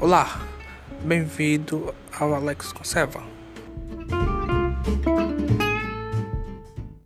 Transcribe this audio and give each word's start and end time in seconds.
Olá, 0.00 0.40
bem-vindo 1.04 1.94
ao 2.18 2.34
Alex 2.34 2.72
Conserva. 2.72 3.22